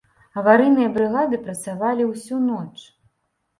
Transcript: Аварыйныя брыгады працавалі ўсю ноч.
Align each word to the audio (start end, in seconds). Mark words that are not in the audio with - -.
Аварыйныя 0.41 0.91
брыгады 0.95 1.39
працавалі 1.45 2.09
ўсю 2.11 2.43
ноч. 2.49 2.75